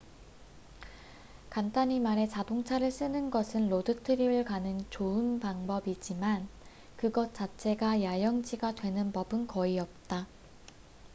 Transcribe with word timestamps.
간단히 1.51 1.99
말해 1.99 2.27
자동차를 2.27 2.89
쓰는 2.89 3.29
것은 3.29 3.69
로드 3.69 4.01
트립을 4.01 4.45
가는 4.45 4.83
좋은 4.89 5.39
방법이지만 5.39 6.49
그것 6.97 7.35
자체가 7.35 8.01
야영지가 8.01 8.73
되는 8.73 9.11
법은 9.11 9.45
거의 9.45 9.77
없다 9.79 10.25